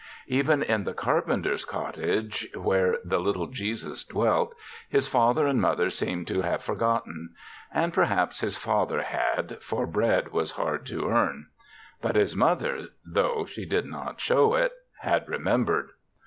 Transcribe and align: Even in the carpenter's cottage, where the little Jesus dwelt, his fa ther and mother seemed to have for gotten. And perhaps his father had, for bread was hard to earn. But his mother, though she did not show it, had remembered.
Even 0.25 0.63
in 0.63 0.83
the 0.83 0.95
carpenter's 0.95 1.63
cottage, 1.63 2.47
where 2.55 2.97
the 3.05 3.19
little 3.19 3.45
Jesus 3.45 4.03
dwelt, 4.03 4.55
his 4.89 5.07
fa 5.07 5.31
ther 5.35 5.45
and 5.45 5.61
mother 5.61 5.91
seemed 5.91 6.25
to 6.25 6.41
have 6.41 6.63
for 6.63 6.73
gotten. 6.73 7.35
And 7.71 7.93
perhaps 7.93 8.39
his 8.39 8.57
father 8.57 9.03
had, 9.03 9.61
for 9.61 9.85
bread 9.85 10.31
was 10.31 10.53
hard 10.53 10.87
to 10.87 11.07
earn. 11.07 11.49
But 12.01 12.15
his 12.15 12.35
mother, 12.35 12.87
though 13.05 13.45
she 13.45 13.63
did 13.63 13.85
not 13.85 14.19
show 14.19 14.55
it, 14.55 14.71
had 15.01 15.29
remembered. 15.29 15.89